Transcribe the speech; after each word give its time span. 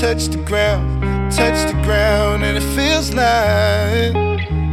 touch 0.00 0.26
the 0.26 0.36
ground, 0.44 1.00
touch 1.32 1.72
the 1.72 1.80
ground, 1.82 2.44
and 2.44 2.58
it 2.58 2.76
feels 2.76 3.14
like 3.14 4.14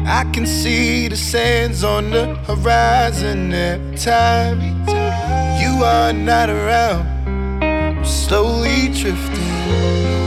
I 0.06 0.30
can 0.34 0.46
see 0.46 1.08
the 1.08 1.16
sands 1.16 1.82
on 1.82 2.12
the 2.12 2.36
horizon 2.46 3.54
every 3.54 3.96
time 3.96 4.60
you 5.62 5.82
are 5.82 6.12
not 6.12 6.50
around. 6.50 7.08
I'm 7.64 8.04
slowly 8.04 8.90
drifting 8.90 9.54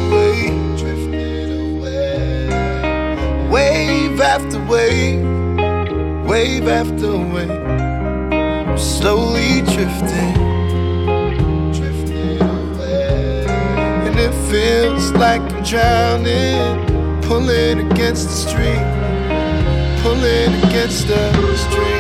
away, 0.07 0.49
drifting 0.79 1.79
away, 1.79 3.49
wave 3.51 4.19
after 4.19 4.59
wave, 4.65 5.21
wave 6.27 6.69
after 6.69 7.19
wave, 7.19 7.51
I'm 7.51 8.79
slowly 8.79 9.61
drifting. 9.61 10.56
Feels 14.51 15.13
like 15.13 15.41
I'm 15.53 15.63
drowning, 15.63 17.23
pulling 17.23 17.91
against 17.91 18.29
the 18.29 18.35
stream, 18.35 18.87
pulling 20.03 20.55
against 20.65 21.09
the 21.09 21.57
stream. 21.57 21.96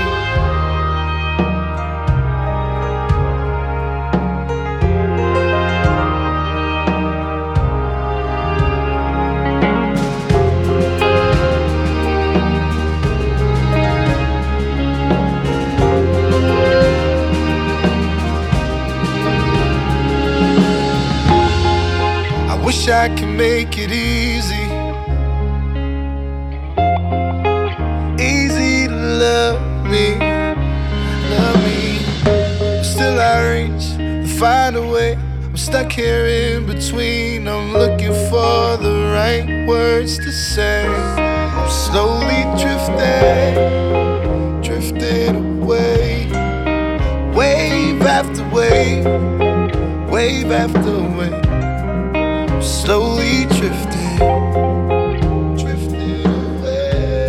I 23.06 23.08
can 23.14 23.36
make 23.36 23.78
it 23.78 23.92
easy. 23.92 24.66
Easy 28.20 28.88
to 28.88 28.94
love 28.94 29.62
me, 29.86 30.18
love 31.30 31.58
me. 31.64 32.02
Still, 32.82 33.20
I 33.20 33.34
reach 33.52 33.86
to 33.96 34.26
find 34.40 34.74
a 34.74 34.82
way. 34.82 35.12
I'm 35.44 35.56
stuck 35.56 35.92
here 35.92 36.26
in 36.26 36.66
between. 36.66 37.46
I'm 37.46 37.74
looking 37.74 38.12
for 38.28 38.76
the 38.76 39.12
right 39.14 39.68
words 39.68 40.18
to 40.18 40.32
say. 40.32 40.88
I'm 40.88 41.70
slowly 41.70 42.42
drifting, 42.60 43.54
drifting 44.62 45.62
away. 45.62 46.26
Wave 47.36 48.02
after 48.02 48.42
wave, 48.48 49.04
wave 50.10 50.50
after 50.50 50.98
wave 51.16 51.45
slowly 52.86 53.46
drifting, 53.46 54.16
drifting 55.56 56.24
away. 56.24 57.26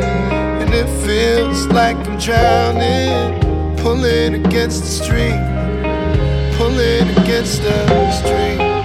And 0.62 0.72
it 0.72 0.88
feels 1.04 1.66
like 1.70 1.98
I'm 2.08 2.20
drowning, 2.20 3.76
pulling 3.78 4.46
against 4.46 4.82
the 4.82 4.88
stream, 4.88 5.42
pulling 6.58 7.10
against 7.18 7.64
the 7.64 8.12
stream. 8.12 8.77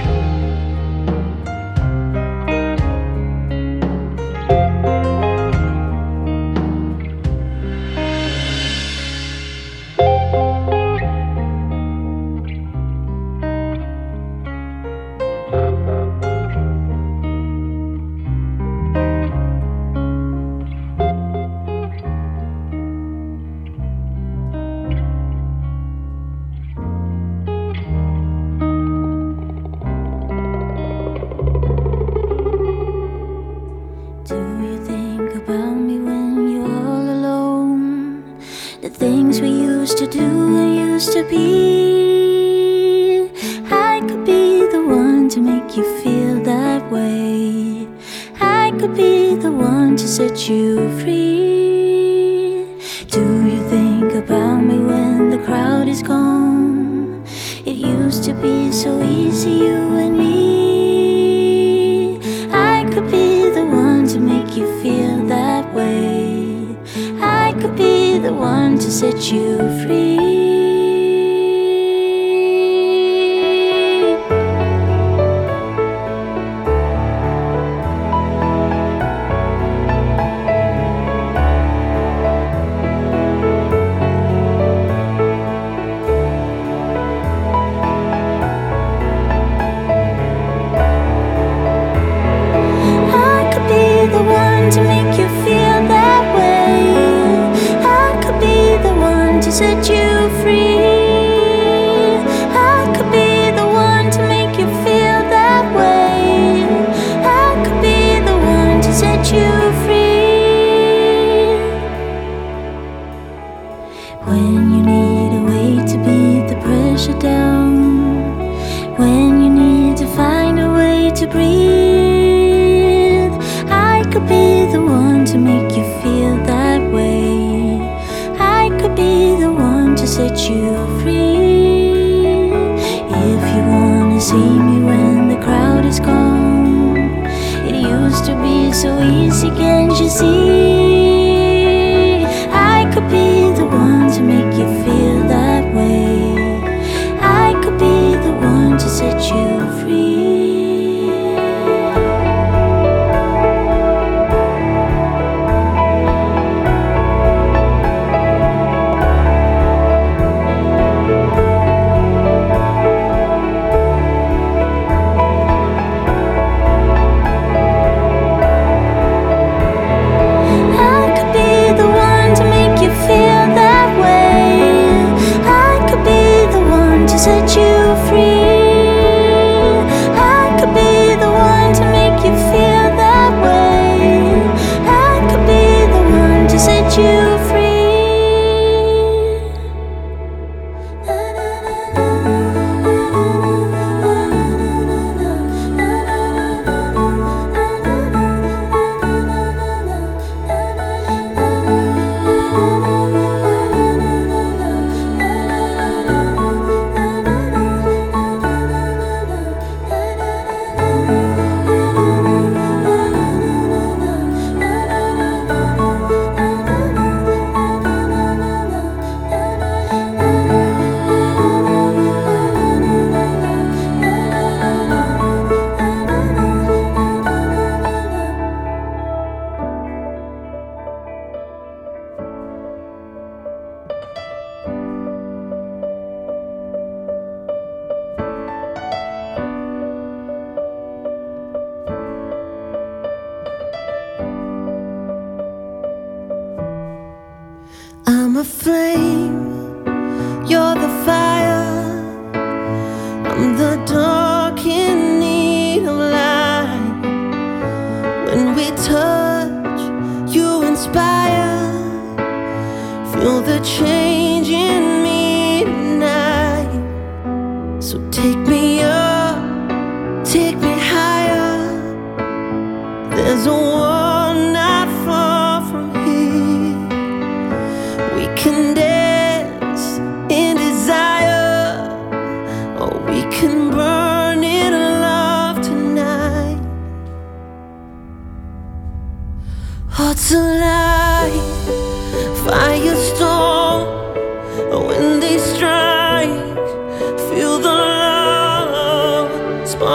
Set 69.02 69.32
you 69.32 69.58
free. 69.82 70.11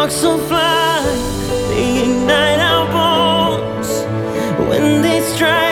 sparks 0.09 0.21
so 0.21 0.37
fly, 0.47 1.03
they 1.69 2.03
ignite 2.03 2.59
our 2.59 2.87
bones 2.91 3.89
when 4.69 5.01
they 5.01 5.21
strike. 5.21 5.66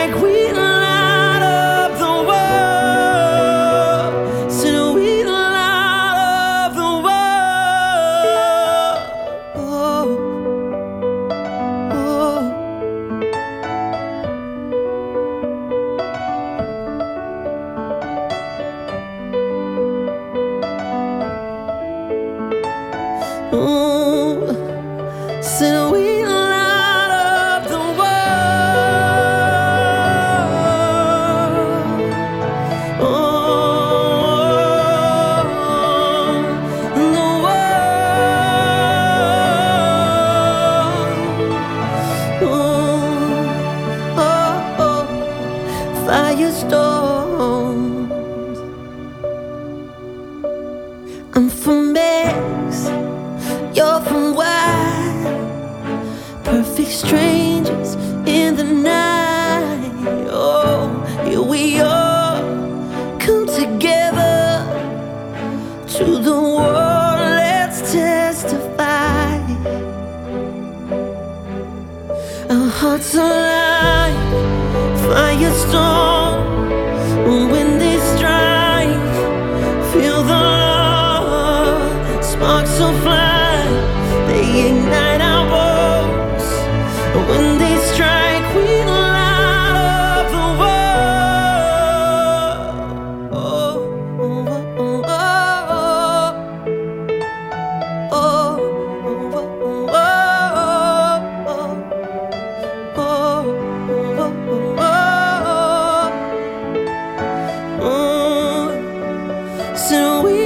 soon 109.76 110.24
we 110.24 110.45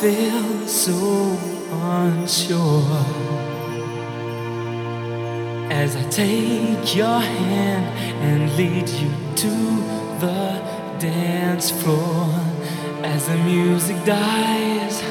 feel 0.00 0.66
so 0.66 1.38
unsure 1.70 2.82
as 5.70 5.96
I 5.96 6.02
take 6.10 6.94
your 6.94 7.18
hand 7.18 7.86
and 8.20 8.56
lead 8.58 8.86
you 8.90 9.10
to 9.36 9.54
the 10.20 10.62
dance 10.98 11.70
floor. 11.70 12.28
As 13.02 13.26
the 13.26 13.38
music 13.38 13.96
dies, 14.04 15.02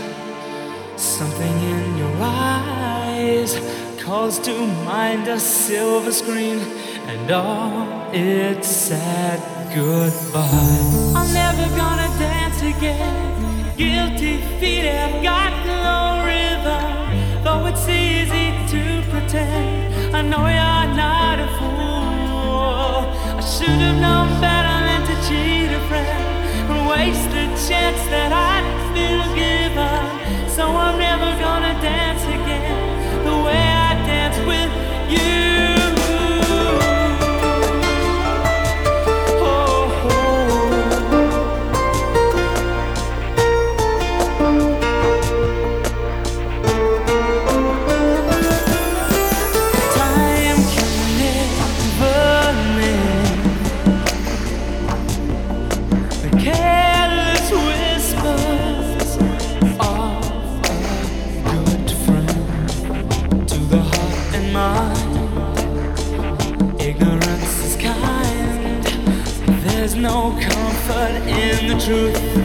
something 0.97 1.57
in 1.73 1.97
your 1.97 2.17
eyes 2.21 3.57
calls 4.03 4.37
to 4.39 4.55
mind 4.85 5.27
a 5.27 5.39
silver 5.39 6.11
screen 6.11 6.59
and 7.07 7.31
all 7.31 8.13
it 8.13 8.63
said 8.63 9.39
goodbye. 9.73 11.13
I'm 11.15 11.33
never 11.33 11.75
gonna 11.75 12.19
dance 12.19 12.61
again. 12.61 13.34
Guilty 13.77 14.37
feet 14.57 14.85
have 14.85 15.21
got 15.21 15.51
no 15.67 16.23
rhythm, 16.23 17.43
though 17.43 17.65
it's 17.65 17.85
easy 17.89 18.55
to 18.71 19.03
pretend. 19.11 20.15
I 20.15 20.21
know 20.21 20.47
you're 20.47 20.95
not 20.95 21.39
a 21.39 21.47
fool. 21.59 23.03
I 23.35 23.41
should 23.41 23.67
have 23.67 23.99
known 23.99 24.29
better 24.39 24.77
than 24.87 25.01
to 25.09 25.15
cheat 25.27 25.75
a 25.75 25.81
friend 25.89 26.71
and 26.71 26.87
waste 26.87 27.29
the 27.31 27.47
chance 27.67 27.99
that 28.15 28.31
I 28.31 28.63
feel 28.95 29.25
given. 29.35 30.47
So 30.49 30.67
I'm 30.67 30.97
never 30.97 31.37
gonna 31.43 31.73
dance 31.81 32.23
again 32.23 33.25
the 33.25 33.35
way 33.43 33.59
I 33.59 33.93
dance 34.07 34.37
with 34.47 34.71
you. 35.11 35.54
True. 71.77 72.09
truth. 72.13 72.44